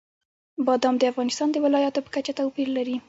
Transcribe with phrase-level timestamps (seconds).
[0.65, 2.95] بادام د افغانستان د ولایاتو په کچه توپیر لري.